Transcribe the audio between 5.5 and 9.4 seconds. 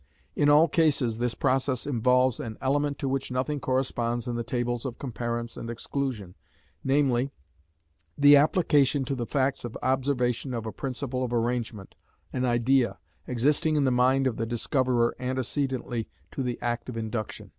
and 'Exclusion,' namely, the application to the